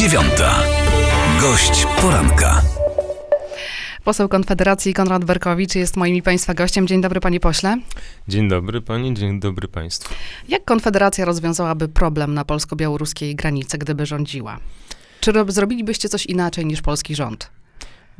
[0.00, 0.62] Dziewiąta.
[1.40, 2.62] Gość poranka.
[4.04, 6.86] Poseł Konfederacji Konrad Berkowicz jest moim i Państwa gościem.
[6.86, 7.76] Dzień dobry, panie pośle.
[8.28, 10.14] Dzień dobry pani, dzień dobry państwu.
[10.48, 14.58] Jak Konfederacja rozwiązałaby problem na polsko-białoruskiej granicy, gdyby rządziła?
[15.20, 17.50] Czy rob- zrobilibyście coś inaczej niż polski rząd?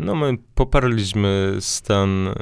[0.01, 2.35] No my poparliśmy stan e,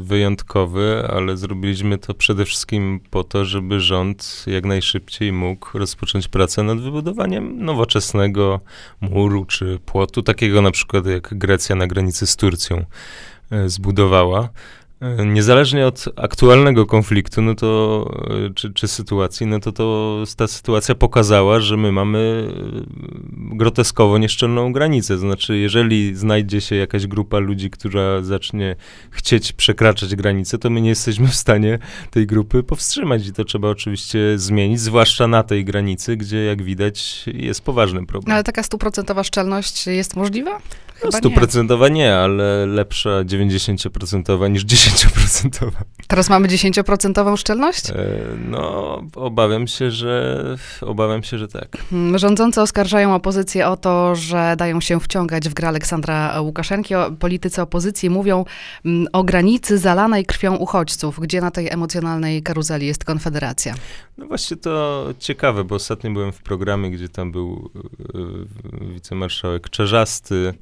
[0.00, 6.62] wyjątkowy, ale zrobiliśmy to przede wszystkim po to, żeby rząd jak najszybciej mógł rozpocząć pracę
[6.62, 8.60] nad wybudowaniem nowoczesnego
[9.00, 12.84] muru czy płotu, takiego na przykład jak Grecja na granicy z Turcją
[13.50, 14.48] e, zbudowała.
[15.04, 18.10] E, Niezależnie od aktualnego konfliktu, no to,
[18.48, 24.18] e, czy, czy sytuacji, no to, to ta sytuacja pokazała, że my mamy e, groteskowo
[24.18, 25.14] nieszczelną granicę.
[25.14, 28.76] To znaczy, jeżeli znajdzie się jakaś grupa ludzi, która zacznie
[29.10, 31.78] chcieć przekraczać granicę, to my nie jesteśmy w stanie
[32.10, 37.24] tej grupy powstrzymać i to trzeba oczywiście zmienić, zwłaszcza na tej granicy, gdzie jak widać
[37.26, 38.34] jest poważny No, problem.
[38.34, 40.50] ale taka stuprocentowa szczelność jest możliwa?
[40.50, 40.58] No,
[40.94, 41.18] Chyba nie.
[41.18, 44.93] Stuprocentowa nie, ale lepsza 90% niż 10%.
[46.08, 47.90] Teraz mamy 10% szczelność?
[47.90, 47.94] E,
[48.38, 50.44] No, obawiam się, że
[50.80, 51.76] obawiam się, że tak.
[51.92, 56.94] Mm, Rządzący oskarżają opozycję o to, że dają się wciągać w grę Aleksandra Łukaszenki.
[57.18, 58.44] Politycy opozycji mówią
[58.84, 61.20] mm, o granicy zalanej krwią uchodźców.
[61.20, 63.74] Gdzie na tej emocjonalnej karuzeli jest Konfederacja?
[64.18, 67.70] No właśnie to ciekawe, bo ostatnio byłem w programie, gdzie tam był
[68.80, 70.54] e, wicemarszałek Czerzasty,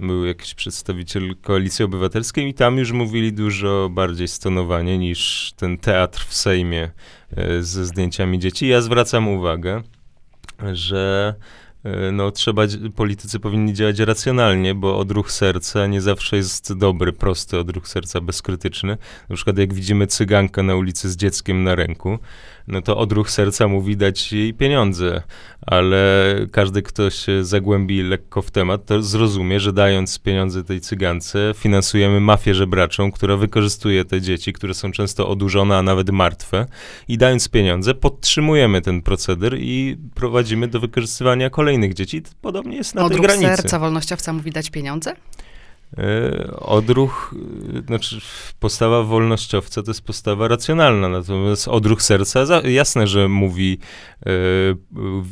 [0.00, 6.26] był jakiś przedstawiciel Koalicji Obywatelskiej i tam już mówili dużo bardziej stonowanie niż ten teatr
[6.28, 6.90] w Sejmie
[7.36, 8.68] e, ze zdjęciami dzieci.
[8.68, 9.82] Ja zwracam uwagę,
[10.72, 11.34] że
[11.84, 12.62] e, no, trzeba,
[12.96, 18.96] politycy powinni działać racjonalnie, bo odruch serca nie zawsze jest dobry, prosty odruch serca, bezkrytyczny.
[19.28, 22.18] Na przykład jak widzimy cygankę na ulicy z dzieckiem na ręku,
[22.68, 25.22] no to odruch serca mówi dać jej pieniądze,
[25.66, 31.52] ale każdy, kto się zagłębi lekko w temat, to zrozumie, że dając pieniądze tej cygance,
[31.56, 36.66] finansujemy mafię żebraczą, która wykorzystuje te dzieci, które są często odurzone, a nawet martwe
[37.08, 42.22] i dając pieniądze, podtrzymujemy ten proceder i prowadzimy do wykorzystywania kolejnych dzieci.
[42.40, 43.56] Podobnie jest na tej Odruch granicy.
[43.56, 45.14] serca wolnościowca mówi dać pieniądze?
[45.98, 47.34] E, Odruch,
[47.78, 48.20] e, znaczy
[48.60, 53.78] postawa wolnościowca to jest postawa racjonalna, natomiast odruch serca, jasne, że mówi,
[54.26, 54.30] e,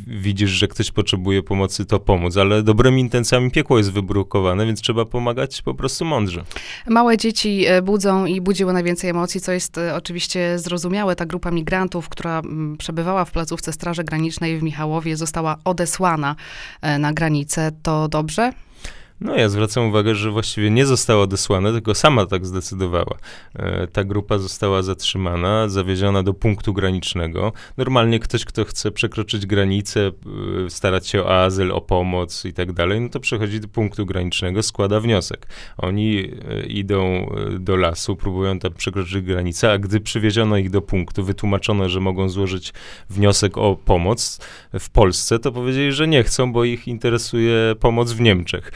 [0.06, 5.04] widzisz, że ktoś potrzebuje pomocy, to pomóc, ale dobrymi intencjami piekło jest wybrukowane, więc trzeba
[5.04, 6.44] pomagać po prostu mądrze.
[6.88, 11.16] Małe dzieci budzą i budziły najwięcej emocji, co jest oczywiście zrozumiałe.
[11.16, 12.42] Ta grupa migrantów, która
[12.78, 16.36] przebywała w placówce Straży Granicznej w Michałowie, została odesłana
[16.98, 17.70] na granicę.
[17.82, 18.52] To dobrze?
[19.20, 23.18] No ja zwracam uwagę, że właściwie nie została odesłana, tylko sama tak zdecydowała.
[23.54, 27.52] E, ta grupa została zatrzymana, zawieziona do punktu granicznego.
[27.76, 30.10] Normalnie ktoś, kto chce przekroczyć granicę,
[30.66, 34.06] e, starać się o azyl, o pomoc i tak dalej, no to przechodzi do punktu
[34.06, 35.46] granicznego, składa wniosek.
[35.76, 41.24] Oni e, idą do lasu, próbują tam przekroczyć granicę, a gdy przywieziono ich do punktu,
[41.24, 42.72] wytłumaczono, że mogą złożyć
[43.10, 44.40] wniosek o pomoc
[44.80, 48.72] w Polsce, to powiedzieli, że nie chcą, bo ich interesuje pomoc w Niemczech.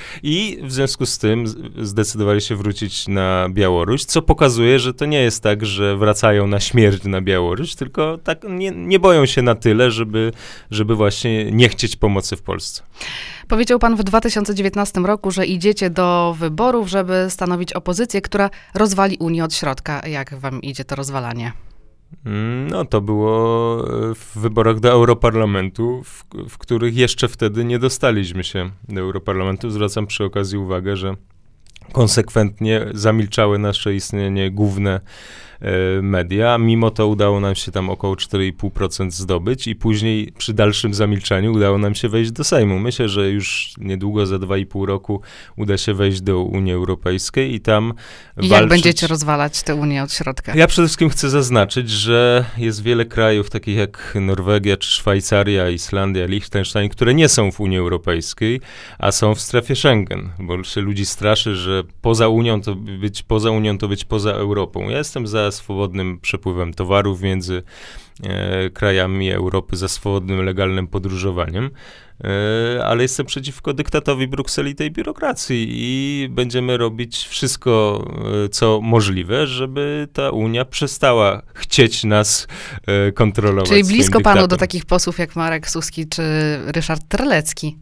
[0.62, 1.44] W związku z tym
[1.83, 6.61] zdecydowali się wrócić na Białoruś, co pokazuje, że to nie jest tak, że wracają na
[6.61, 10.33] śmierć na Białoruś, tylko tak nie, nie boją się na tyle, żeby,
[10.71, 12.83] żeby właśnie nie chcieć pomocy w Polsce.
[13.49, 19.44] Powiedział pan w 2019 roku, że idziecie do wyborów, żeby stanowić opozycję, która rozwali Unię
[19.44, 20.06] od środka.
[20.06, 21.53] Jak wam idzie to rozwalanie?
[22.70, 28.44] No, to było e, w wyborach do Europarlamentu, w, w których jeszcze wtedy nie dostaliśmy
[28.44, 29.70] się do Europarlamentu.
[29.70, 31.14] Zwracam przy okazji uwagę, że
[31.92, 35.00] konsekwentnie zamilczały nasze istnienie główne
[36.02, 36.58] media.
[36.58, 41.78] Mimo to udało nam się tam około 4,5% zdobyć i później przy dalszym zamilczaniu udało
[41.78, 42.78] nam się wejść do Sejmu.
[42.78, 45.20] Myślę, że już niedługo, za 2,5 roku
[45.56, 47.94] uda się wejść do Unii Europejskiej i tam
[48.41, 48.70] I jak walczyć...
[48.70, 50.54] będziecie rozwalać tę Unię od środka?
[50.54, 56.26] Ja przede wszystkim chcę zaznaczyć, że jest wiele krajów, takich jak Norwegia, czy Szwajcaria, Islandia,
[56.26, 58.61] Liechtenstein, które nie są w Unii Europejskiej,
[58.99, 63.50] a są w strefie Schengen, bo się ludzi straszy, że poza Unią to być poza
[63.50, 64.88] Unią to być poza Europą.
[64.88, 67.62] Ja jestem za swobodnym przepływem towarów między
[68.23, 71.71] e, krajami Europy, za swobodnym, legalnym podróżowaniem.
[72.25, 78.05] E, ale jestem przeciwko dyktatowi Brukseli tej biurokracji i będziemy robić wszystko,
[78.45, 82.47] e, co możliwe, żeby ta Unia przestała chcieć nas
[82.87, 83.69] e, kontrolować.
[83.69, 86.23] Czyli blisko panu do takich posłów jak Marek Suski czy
[86.67, 87.79] Ryszard Terlecki.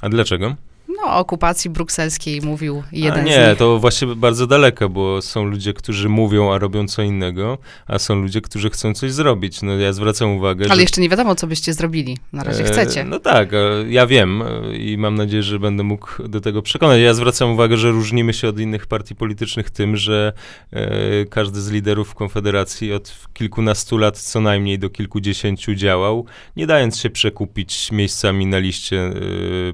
[0.00, 0.56] A dlaczego?
[0.96, 3.58] No o okupacji brukselskiej mówił jeden a z nie, nich.
[3.58, 8.14] to właśnie bardzo daleko, bo są ludzie, którzy mówią, a robią co innego, a są
[8.14, 9.62] ludzie, którzy chcą coś zrobić.
[9.62, 10.82] No ja zwracam uwagę, Ale że...
[10.82, 12.18] jeszcze nie wiadomo, co byście zrobili.
[12.32, 13.04] Na razie E, chcecie.
[13.04, 13.58] No tak, e,
[13.88, 17.00] ja wiem e, i mam nadzieję, że będę mógł do tego przekonać.
[17.00, 20.32] Ja zwracam uwagę, że różnimy się od innych partii politycznych tym, że
[20.72, 26.26] e, każdy z liderów Konfederacji od kilkunastu lat co najmniej do kilkudziesięciu działał,
[26.56, 29.12] nie dając się przekupić miejscami na liście e,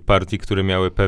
[0.07, 1.06] partii, które miały pewne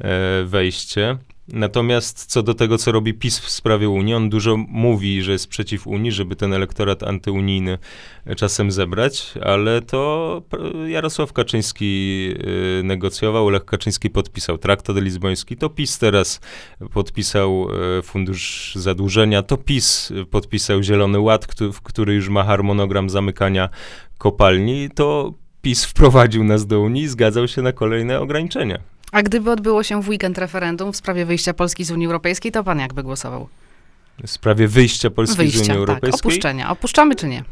[0.00, 1.18] e, wejście.
[1.52, 5.48] Natomiast co do tego, co robi PiS w sprawie Unii, on dużo mówi, że jest
[5.48, 7.78] przeciw Unii, żeby ten elektorat antyunijny
[8.36, 10.42] czasem zebrać, ale to
[10.86, 12.34] Jarosław Kaczyński
[12.80, 16.40] y, negocjował, Lech Kaczyński podpisał traktat lizboński, to PiS teraz
[16.92, 17.68] podpisał
[17.98, 21.46] y, fundusz zadłużenia, to PiS podpisał Zielony Ład,
[21.82, 23.68] który już ma harmonogram zamykania
[24.18, 28.78] kopalni, to PiS wprowadził nas do Unii i zgadzał się na kolejne ograniczenia.
[29.12, 32.64] A gdyby odbyło się w weekend referendum w sprawie wyjścia Polski z Unii Europejskiej, to
[32.64, 33.48] pan jakby głosował?
[34.24, 35.76] W sprawie wyjścia Polski z Unii Wyjścia, tak.
[35.76, 36.20] Europejskiej.
[36.20, 36.70] Opuszczenia.
[36.70, 37.44] Opuszczamy czy nie?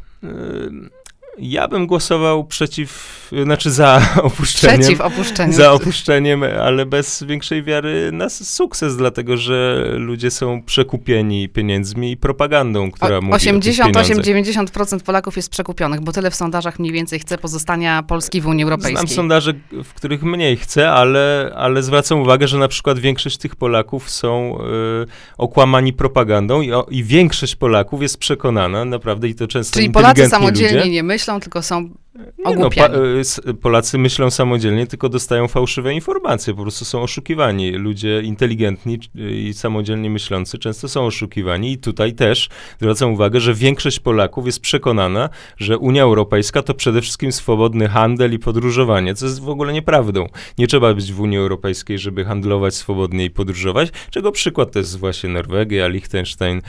[1.40, 4.81] Ja bym głosował przeciw, znaczy za opuszczeniem.
[4.81, 5.52] Przeciw opuszczeniu.
[5.52, 12.17] Za opuszczeniem, ale bez większej wiary na sukces, dlatego że ludzie są przekupieni pieniędzmi i
[12.17, 14.06] propagandą, która O- mówi o tych pieniądzach.
[14.06, 18.64] 88-90% Polaków jest przekupionych, bo tyle w sondażach mniej więcej chce pozostania Polski w Unii
[18.64, 18.96] Europejskiej.
[18.96, 19.52] Znam sondaże,
[19.85, 24.58] w których mniej chcę, ale, ale zwracam uwagę, że na przykład większość tych Polaków są
[25.05, 25.06] y,
[25.38, 30.29] okłamani propagandą i, o, i większość Polaków jest przekonana, naprawdę i to często Czyli Polacy
[30.29, 31.90] samodzielnie ludzie, nie myślą, tylko są
[32.38, 32.94] no, ogłupiani.
[33.20, 37.70] s- Polacy myślą samodzielnie, tylko dostają fałszywe informacje, po prostu są oszukiwani.
[37.72, 42.48] Ludzie inteligentni y, i samodzielnie myślący często są oszukiwani i tutaj też
[42.80, 48.32] zwracam uwagę, że większość Polaków jest przekonana, że Unia Europejska to przede wszystkim swobodny handel
[48.32, 50.26] i podróżowanie, co jest w ogóle nieprawdą.
[50.58, 54.98] Nie trzeba być w Unii Europejskiej, żeby handlować swobodnie i podróżować, czego przykład to jest
[54.98, 56.62] właśnie Norwegia, Liechtenstein,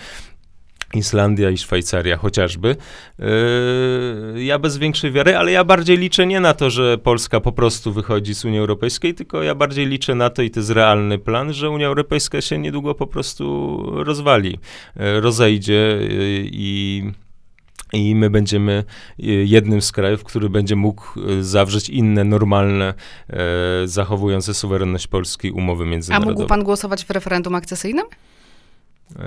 [0.93, 2.75] Islandia i Szwajcaria chociażby.
[3.19, 7.51] Yy, ja bez większej wiary, ale ja bardziej liczę nie na to, że Polska po
[7.51, 11.19] prostu wychodzi z Unii Europejskiej, tylko ja bardziej liczę na to i to jest realny
[11.19, 14.59] plan, że Unia Europejska się niedługo po prostu rozwali,
[14.95, 16.09] yy, rozejdzie yy,
[16.51, 17.03] i
[17.93, 18.83] i my będziemy
[19.45, 21.03] jednym z krajów, który będzie mógł
[21.41, 22.93] zawrzeć inne, normalne,
[23.29, 23.37] e,
[23.85, 26.33] zachowujące suwerenność Polski umowy A międzynarodowe.
[26.33, 28.05] mógł pan głosować w referendum akcesyjnym?
[29.15, 29.21] E,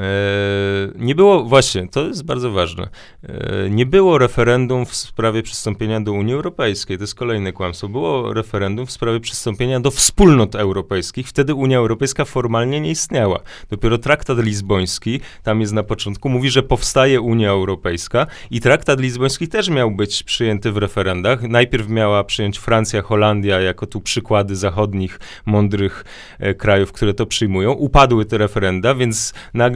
[0.96, 2.88] Nie było, właśnie, to jest bardzo ważne.
[3.22, 6.98] E, Nie było referendum w sprawie przystąpienia do Unii Europejskiej.
[6.98, 7.88] To jest kolejne kłamstwo.
[7.88, 11.28] Było referendum w sprawie przystąpienia do wspólnot europejskich.
[11.28, 13.40] Wtedy Unia Europejska formalnie nie istniała.
[13.70, 19.48] Dopiero traktat lizboński, tam jest na początku, mówi, że powstaje Unia Europejska i traktat lizboński
[19.48, 21.42] też miał być przyjęty w referendach.
[21.42, 26.04] Najpierw miała przyjąć Francja, Holandia jako tu przykłady zachodnich, mądrych
[26.38, 27.72] e, krajów, które to przyjmują.
[27.72, 29.71] Upadły te referenda, więc nagle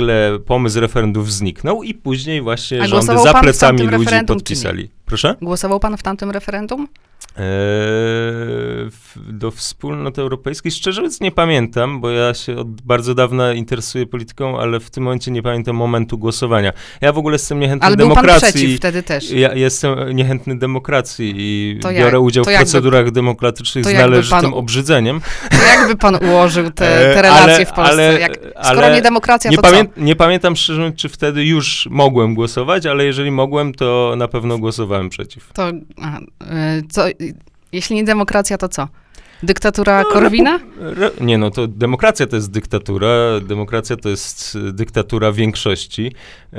[0.47, 4.91] pomysł referendów zniknął i później właśnie rządy za plecami ludzi podpisali.
[5.07, 5.35] Proszę?
[5.43, 6.89] Głosował pan w tamtym referendum?
[7.37, 10.73] Eee, do wspólnot europejskich.
[10.73, 15.03] Szczerze mówiąc nie pamiętam, bo ja się od bardzo dawna interesuję polityką, ale w tym
[15.05, 16.73] momencie nie pamiętam momentu głosowania.
[17.01, 18.49] Ja w ogóle jestem niechętny Ale był pan demokracji.
[18.61, 19.31] przeciw wtedy też.
[19.31, 24.41] Ja jestem niechętny demokracji i To jak- biorę udział to w procedurach demokratycznych z należytym
[24.41, 25.21] pan- obrzydzeniem.
[25.51, 27.93] To jakby pan ułożył te, E, te relacje ale- w Polsce?
[27.93, 30.01] ale- Jak, ale skoro nie demokracja, Nie, to pamię- co?
[30.01, 34.59] nie pamiętam szczerze mówiąc, czy wtedy już mogłem głosować, ale jeżeli mogłem, to na pewno
[34.59, 35.53] głosowałem przeciw.
[35.53, 35.63] To,
[36.03, 37.05] aha, y, co?
[37.73, 38.89] Jeśli nie demokracja, to co?
[39.43, 40.59] Dyktatura No, Korwina?
[40.81, 43.09] Re- Nie no, to demokracja to jest dyktatura.
[43.41, 46.13] Demokracja to jest y, dyktatura większości.
[46.53, 46.59] E,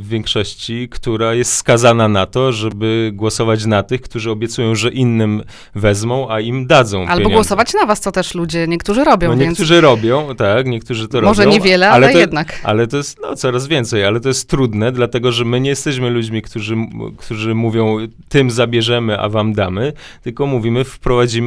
[0.00, 5.42] większości, która jest skazana na to, żeby głosować na tych, którzy obiecują, że innym
[5.74, 7.34] wezmą, a im dadzą Albo pieniądze.
[7.34, 11.20] głosować na was, co też ludzie niektórzy robią, No więc niektórzy robią, tak, niektórzy to
[11.20, 11.54] może robią.
[11.58, 12.60] niewiele, ale, to, jednak.
[12.62, 16.10] Ale to jest no, coraz więcej, ale to jest trudne, dlatego że my nie jesteśmy
[16.10, 16.76] ludźmi, którzy,
[17.16, 17.96] którzy mówią,
[18.28, 21.37] tym zabierzemy, a wam damy, tylko mówimy, wprowadzimy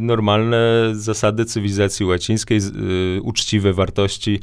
[0.00, 0.56] normalne
[0.92, 2.58] zasady cywilizacji łacińskiej,
[3.16, 4.40] y, uczciwe wartości,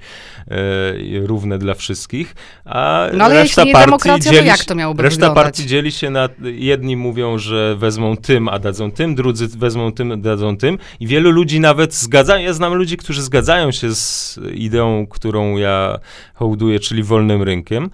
[1.18, 4.58] y, równe dla wszystkich, a No ale reszta jeśli nie partii demokracja, to dzieli jak
[4.60, 5.44] się- to miałoby Reszta wyglądać?
[5.44, 10.22] partii dzieli się na, jedni mówią, że wezmą tym, a dadzą tym, drudzy wezmą tym,
[10.22, 15.08] dadzą tym i wielu ludzi nawet zgadza, ja znam ludzi, którzy zgadzają się z ideą,
[15.08, 16.00] którą ja
[16.34, 17.90] hołduje, czyli wolnym rynkiem,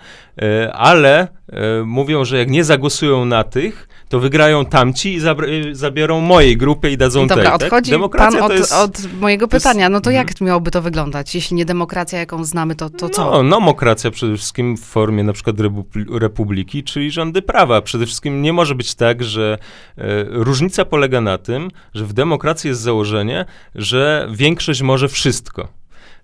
[0.73, 6.21] ale e, mówią, że jak nie zagłosują na tych, to wygrają tamci i zabr- zabiorą
[6.21, 7.45] mojej grupy i dadzą Dobra, tej.
[7.53, 7.61] tak?
[7.63, 9.89] odchodzi Demokracja pan od, jest, od mojego jest- pytania.
[9.89, 10.27] No to Mhm.
[10.27, 11.35] jak miałoby to wyglądać?
[11.35, 13.31] Jeśli nie demokracja, jaką znamy, to, to co?
[13.31, 17.81] No, nomokracja przede wszystkim w formie na przykład repu- republiki, czyli rządy prawa.
[17.81, 19.57] Przede wszystkim nie może być tak, że
[19.97, 25.67] e, różnica polega na tym, że w demokracji jest założenie, że większość może wszystko.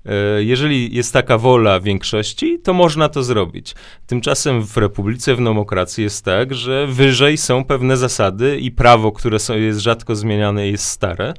[0.06, 3.76] E, Jeżeli jest taka wola większości, to można to zrobić.
[4.08, 9.40] Tymczasem w republice, w demokracji jest tak, że wyżej są pewne zasady i prawo, które
[9.40, 11.34] są, jest rzadko zmieniane, jest stare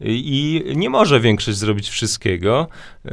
[0.00, 2.66] i nie może większość zrobić wszystkiego,
[3.04, 3.10] e,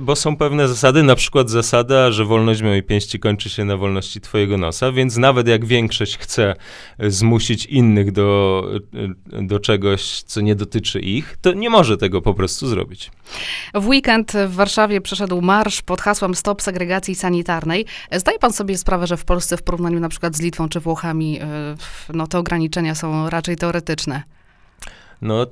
[0.00, 4.20] bo są pewne zasady, na przykład zasada, że wolność mojej pięści kończy się na wolności
[4.20, 6.54] twojego nosa, więc nawet jak większość chce
[7.00, 8.62] zmusić innych do,
[9.42, 13.10] do czegoś, co nie dotyczy ich, to nie może tego po prostu zrobić.
[13.74, 17.86] W weekend w Warszawie przeszedł marsz pod hasłem Stop segregacji sanitarnej.
[18.12, 21.42] Zdaje pan sobie sprawę, że w Polsce w porównaniu na przykład z Litwą czy Włochami,
[21.42, 21.44] y,
[22.14, 24.22] no te ograniczenia są raczej teoretyczne.
[25.22, 25.46] No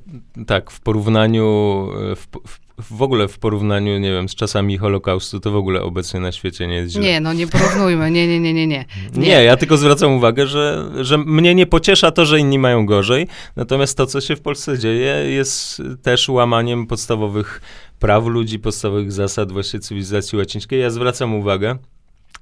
[0.46, 5.40] tak, w porównaniu, e, w, w, w ogóle w porównaniu, nie wiem, z czasami Holokaustu,
[5.40, 7.02] to w ogóle obecnie na świecie nie jest źle.
[7.02, 8.84] Nie, no nie porównujmy, nie, nie, nie, nie, nie.
[9.16, 13.26] Nie, ja tylko zwracam uwagę, że, że mnie nie pociesza to, że inni mają gorzej,
[13.56, 17.60] natomiast to, co się w Polsce dzieje, jest też łamaniem podstawowych
[18.04, 20.80] praw ludzi, podstawowych zasad właśnie cywilizacji łacińskiej.
[20.80, 21.78] Ja zwracam uwagę,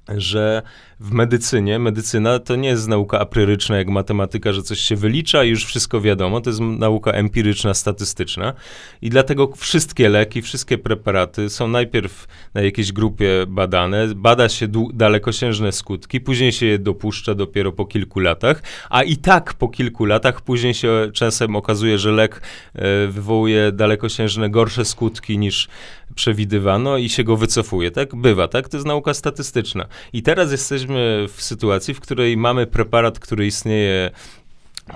[0.09, 0.61] że
[0.99, 5.49] w medycynie, medycyna to nie jest nauka apryryczna jak matematyka, że coś się wylicza i
[5.49, 8.53] już wszystko wiadomo, to jest nauka empiryczna, statystyczna
[9.01, 15.71] i dlatego wszystkie leki, wszystkie preparaty są najpierw na jakiejś grupie badane, bada się dalekosiężne
[15.71, 20.41] skutki, później się je dopuszcza dopiero po kilku latach, a i tak po kilku latach
[20.41, 22.41] później się czasem okazuje, że lek
[22.75, 25.67] e, wywołuje dalekosiężne gorsze skutki niż
[26.15, 28.15] przewidywano i się go wycofuje, tak?
[28.15, 28.69] Bywa, tak?
[28.69, 29.85] To jest nauka statystyczna.
[30.13, 34.11] I teraz jesteśmy w sytuacji, w której mamy preparat, który istnieje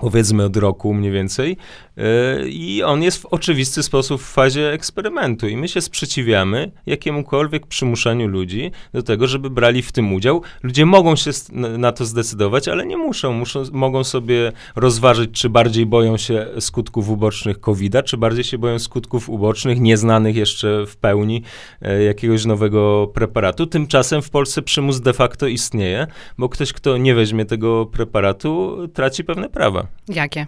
[0.02, 1.58] powiedzmy od roku mniej więcej
[1.98, 2.04] yy,
[2.50, 8.28] i on jest w oczywisty sposób w fazie eksperymentu i my się sprzeciwiamy jakiemukolwiek przymuszaniu
[8.28, 10.42] ludzi do tego, żeby brali w tym udział.
[10.64, 13.34] Ludzie mogą się na- to zdecydować, ale nie muszą.
[13.34, 18.80] muszą mogą sobie rozważyć, czy bardziej boją się skutków ubocznych COVID-a, czy bardziej się boją
[18.80, 21.44] skutków ubocznych, nieznanych jeszcze w pełni
[21.82, 23.68] e, jakiegoś nowego preparatu.
[23.68, 29.24] Tymczasem w Polsce przymus de facto istnieje, bo ktoś, kto nie weźmie tego preparatu, traci
[29.24, 29.77] pewne prawa.
[30.08, 30.48] Jakie?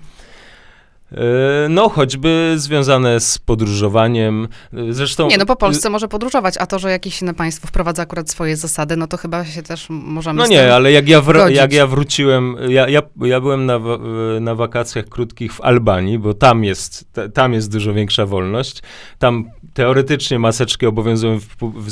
[1.11, 1.15] E,
[1.69, 4.47] No, choćby związane z podróżowaniem.
[4.73, 5.27] E, Zresztą.
[5.27, 8.57] Nie, no po Polsce może podróżować, a to, że jakieś inne państwo wprowadza akurat swoje
[8.57, 11.87] zasady, no to chyba się też możemy No nie, ale jak ja, wr- jak ja
[11.87, 13.79] wróciłem, ja, ja, ja byłem na,
[14.41, 18.81] na wakacjach krótkich w Albanii, bo tam jest, ta- tam jest dużo większa wolność.
[19.19, 21.89] Tam teoretycznie maseczki obowiązują w, w,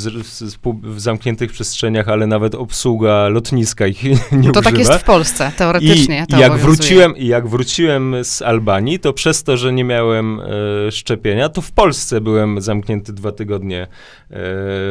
[0.62, 4.62] w, w zamkniętych przestrzeniach, ale nawet obsługa lotniska ich nie To używa.
[4.62, 6.24] tak jest w Polsce, teoretycznie.
[6.28, 6.74] I to jak obowiązuje.
[6.76, 10.44] wróciłem, jak wróciłem z Albanii, to przez to, że nie miałem e,
[10.92, 13.86] szczepienia, to w Polsce byłem zamknięty dwa tygodnie e,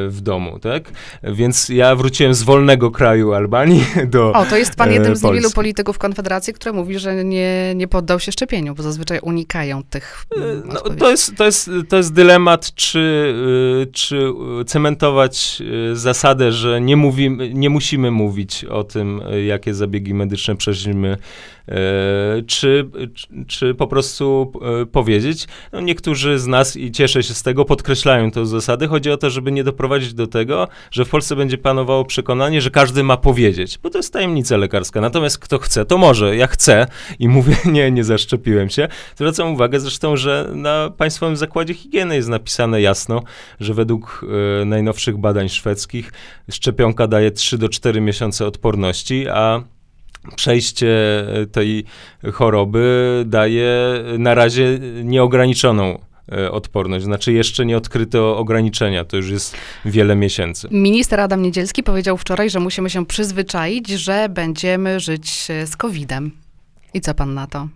[0.07, 0.91] w domu, tak?
[1.23, 5.23] Więc ja wróciłem z wolnego kraju Albanii do O, to jest pan e, jednym z
[5.23, 10.25] niewielu polityków Konfederacji, który mówi, że nie, nie poddał się szczepieniu, bo zazwyczaj unikają tych
[10.37, 10.99] mm, No, odpowiedzi.
[10.99, 12.99] to, jest, to, jest, to jest dylemat, czy,
[13.83, 14.33] y, czy
[14.65, 21.17] cementować zasadę, że nie, mówimy, nie musimy mówić o tym, jakie zabiegi medyczne przeżymy,
[21.69, 21.73] y,
[22.47, 24.06] czy, czy, czy po prostu
[24.81, 25.47] y, powiedzieć.
[25.71, 28.87] No, niektórzy z nas, i cieszę się z tego, podkreślają tę zasadę.
[28.87, 32.71] Chodzi o to, żeby nie doprowadzić do tego, że w Polsce będzie panowało przekonanie, że
[32.71, 35.01] każdy ma powiedzieć, bo to jest tajemnica lekarska.
[35.01, 36.35] Natomiast kto chce, to może.
[36.35, 36.87] Ja chcę
[37.19, 38.87] i mówię, nie, nie zaszczepiłem się.
[39.15, 43.23] Zwracam uwagę zresztą, że na Państwowym Zakładzie Higieny jest napisane jasno,
[43.59, 44.25] że według
[44.61, 46.11] e, najnowszych badań szwedzkich
[46.51, 49.63] szczepionka daje 3 do 4 miesiące odporności, a
[50.35, 50.89] przejście
[51.41, 51.85] e, tej
[52.33, 53.77] choroby daje
[54.17, 57.05] na razie nieograniczoną e, odporność.
[57.05, 59.55] Znaczy jeszcze nie odkryto ograniczenia, to już jest
[59.85, 60.67] wiele miesięcy.
[60.71, 66.31] Minister Adam Niedzielski powiedział wczoraj, że musimy się przyzwyczaić, że będziemy żyć e, z COVID-em.
[66.93, 67.67] I co pan na to?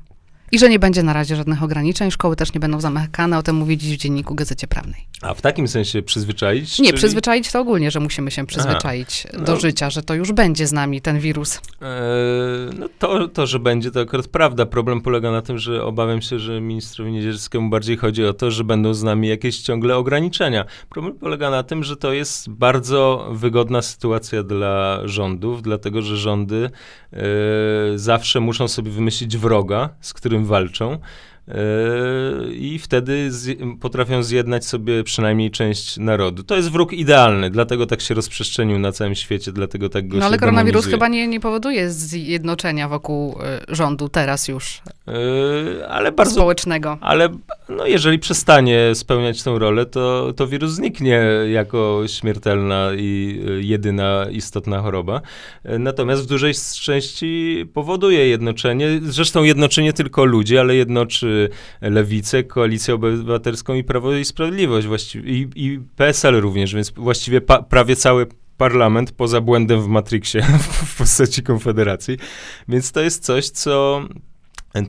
[0.52, 3.56] I że nie będzie na razie żadnych ograniczeń, szkoły też nie będą zamykane, o tym
[3.56, 5.06] mówi dziś w dzienniku Gazecie Prawnej.
[5.22, 6.80] A w takim sensie przyzwyczaić?
[6.80, 9.60] Nie, czyli- przyzwyczaić to ogólnie, że musimy się przyzwyczaić do No.
[9.60, 11.56] życia, że to już będzie z nami ten wirus.
[11.82, 11.90] Eee,
[12.80, 14.66] no to, to, że będzie, to akurat prawda.
[14.66, 18.64] Problem polega na tym, że obawiam się, że ministrowi Niedzielskiemu bardziej chodzi o to, że
[18.64, 20.66] będą z nami jakieś ciągle ograniczenia.
[20.90, 26.70] Problem polega na tym, że to jest bardzo wygodna sytuacja dla rządów, dlatego że rządy
[27.14, 27.18] e,
[27.96, 30.98] zawsze muszą sobie wymyślić wroga, z którym walczą.
[31.48, 31.54] Yy,
[32.56, 36.44] I wtedy z, potrafią zjednać sobie przynajmniej część narodu.
[36.44, 40.26] To jest wróg idealny, dlatego tak się rozprzestrzenił na całym świecie, dlatego tak go No
[40.26, 40.96] ale koronawirus demonizuje.
[40.96, 43.38] chyba nie, nie powoduje zjednoczenia wokół
[43.72, 46.98] y, rządu teraz już Yy, ale bardzo społecznego.
[47.02, 47.30] Ale
[47.70, 54.26] no, jeżeli przestanie spełniać tę rolę, to, to wirus zniknie jako śmiertelna i y, jedyna
[54.32, 55.22] istotna choroba.
[55.64, 59.00] Natomiast w dużej części powoduje jednoczenie.
[59.04, 61.50] Zresztą jednoczy nie tylko ludzi, ale jednoczy
[61.82, 67.64] Lewicę, Koalicję Obywatelską i Prawo i Sprawiedliwość właściwie, i, i PSL również, więc właściwie pa,
[67.64, 68.28] prawie cały
[68.58, 70.42] parlament poza błędem w Matrixie
[70.86, 72.18] w postaci Konfederacji.
[72.68, 74.02] Więc to jest coś, co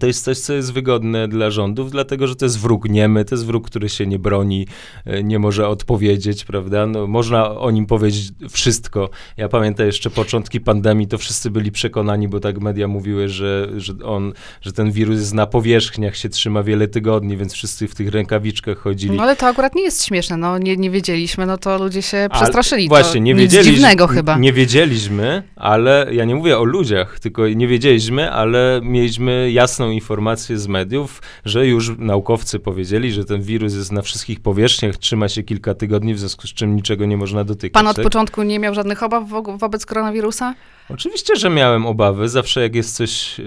[0.00, 3.34] to jest coś, co jest wygodne dla rządów, dlatego że to jest wróg niemy, to
[3.34, 4.66] jest wróg, który się nie broni,
[5.04, 6.86] e, nie może odpowiedzieć, prawda?
[6.86, 9.10] No, można o nim powiedzieć wszystko.
[9.36, 13.92] Ja pamiętam jeszcze początki pandemii, to wszyscy byli przekonani, bo tak media mówiły, że, że
[14.04, 18.08] on, że ten wirus jest na powierzchniach, się trzyma wiele tygodni, więc wszyscy w tych
[18.08, 19.16] rękawiczkach chodzili.
[19.16, 22.28] No ale to akurat nie jest śmieszne, no nie, nie wiedzieliśmy, no to ludzie się
[22.32, 22.88] przestraszyli.
[22.88, 23.74] Właśnie, nie wiedzieliśmy.
[23.74, 24.38] dziwnego chyba.
[24.38, 30.58] Nie wiedzieliśmy, ale ja nie mówię o ludziach, tylko nie wiedzieliśmy, ale mieliśmy jasną informację
[30.58, 35.42] z mediów, że już naukowcy powiedzieli, że ten wirus jest na wszystkich powierzchniach, trzyma się
[35.42, 37.72] kilka tygodni, w związku z czym niczego nie można dotykać.
[37.82, 38.02] Pan od tak?
[38.02, 40.54] początku nie miał żadnych obaw wo- wobec koronawirusa?
[40.92, 42.28] Oczywiście, że miałem obawy.
[42.28, 43.44] Zawsze jak jest coś e,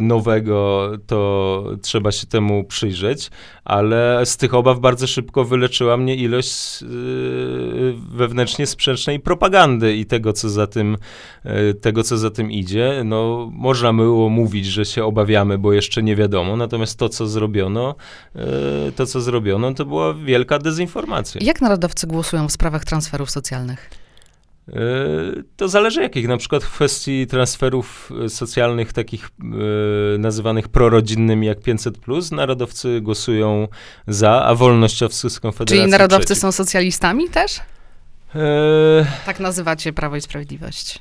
[0.00, 3.30] nowego, to trzeba się temu przyjrzeć,
[3.64, 6.86] ale z tych obaw bardzo szybko wyleczyła mnie ilość e,
[8.10, 10.96] wewnętrznie sprzecznej propagandy i tego, co za tym,
[11.44, 13.02] e, tego, co za tym idzie.
[13.04, 17.94] No, można było mówić, że się obawiamy, bo jeszcze nie wiadomo, natomiast to, co zrobiono,
[18.96, 21.40] to, co zrobiono, to była wielka dezinformacja.
[21.44, 23.90] Jak narodowcy głosują w sprawach transferów socjalnych?
[24.68, 26.28] E, To zależy jakich.
[26.28, 29.28] Na przykład w kwestii transferów e, socjalnych, takich
[30.14, 31.98] e, nazywanych prorodzinnymi jak 500,
[32.32, 33.68] narodowcy głosują
[34.06, 35.78] za, a wolnościowcy z Konfederacji.
[35.80, 36.42] Czyli narodowcy przeciw.
[36.42, 37.60] są socjalistami też?
[38.34, 40.98] E, Tak nazywacie Prawo i Sprawiedliwość.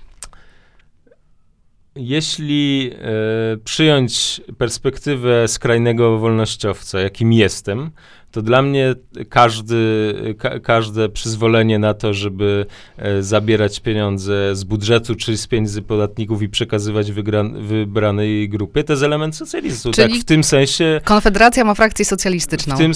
[1.96, 7.92] Jeśli e, przyjąć perspektywę skrajnego wolnościowca, jakim jestem,
[8.32, 8.96] to dla mnie
[9.30, 9.76] każdy,
[10.40, 12.66] ka, każde przyzwolenie na to, żeby
[12.98, 18.94] e, zabierać pieniądze z budżetu czy z pieniędzy podatników i przekazywać wygran, wybranej grupie, to
[18.94, 19.92] jest element socjalizmu.
[19.92, 22.76] Czyli- Tak, w tym sensie Konfederacja ma frakcję socjalistyczną.
[22.76, 22.92] w tym,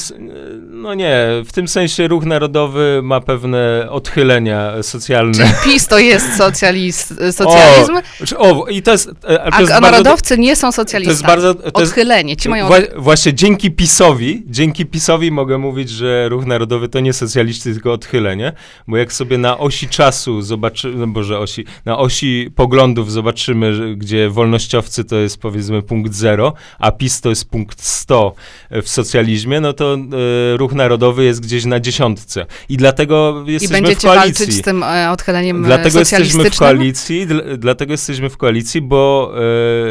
[0.70, 5.34] no nie, w tym sensie ruch narodowy ma pewne odchylenia socjalne.
[5.34, 7.94] Czyli PiS to jest socjalist, socjalizm,
[8.26, 11.14] Czy- O, i to jest, e, a, to jest a narodowcy nie są to socjalistami.
[11.14, 12.38] jest bardzo, to Odchylenie.
[12.38, 17.14] Ci mają Wła- właśnie dzięki PiSowi, dzięki PiSowi mogę mówić, że ruch narodowy to nie
[17.14, 18.54] socjaliści, tylko odchylenie,
[18.88, 24.30] bo jak sobie na osi czasu zobaczymy, no boże, osi, na osi poglądów zobaczymy, gdzie
[24.30, 28.34] wolnościowcy to jest powiedzmy punkt zero, a PiS to jest punkt 100
[28.72, 32.46] w socjalizmie, no to e, ruch narodowy jest gdzieś na dziesiątce.
[32.70, 34.46] I dlatego I jesteśmy w będziecie koalicji.
[34.46, 38.82] walczyć z tym e, odchyleniem e, Dlatego jesteśmy w koalicji, dl- dlatego jesteśmy w koalicji,
[38.82, 39.32] bo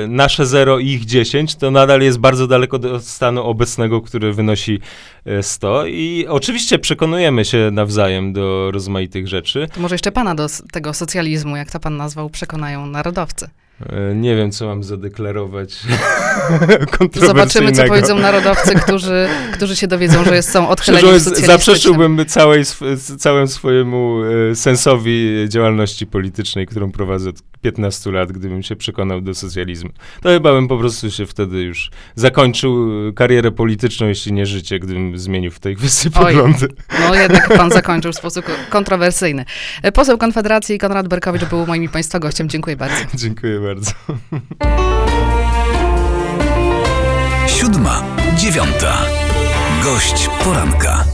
[0.05, 4.33] e, nasze 0 i ich 10 to nadal jest bardzo daleko do stanu obecnego, który
[4.33, 4.81] wynosi
[5.43, 9.69] 100 i oczywiście przekonujemy się nawzajem do rozmaitych rzeczy.
[9.75, 13.51] To może jeszcze pana do tego socjalizmu, jak to pan nazwał, przekonają narodowcy.
[13.89, 15.81] E, nie wiem, co mam zadeklarować
[17.27, 21.47] Zobaczymy, co powiedzą narodowcy, którzy, którzy się dowiedzą, że jest, są odchyleni socjalistycznym.
[21.47, 22.65] Zaprzeczyłbym całej,
[23.19, 29.35] całemu swojemu e, sensowi działalności politycznej, którą prowadzę od 15 lat, gdybym się przekonał do
[29.35, 29.91] socjalizmu.
[30.23, 34.79] To chyba bym po prostu się wtedy już zakończył e, karierę polityczną, jeśli nie życie,
[34.79, 36.25] gdybym zmienił w tej kwestii Oj.
[36.25, 36.69] poglądy.
[37.01, 39.45] No jednak pan zakończył w sposób kontrowersyjny.
[39.95, 42.49] Poseł Konfederacji Konrad Berkowicz był moim i państwa gościem.
[42.49, 42.97] Dziękuję bardzo.
[43.15, 43.93] Dziękuję bardzo.
[47.47, 48.03] Siódma,
[48.37, 48.99] dziewiąta.
[49.85, 51.05] Gość poranka.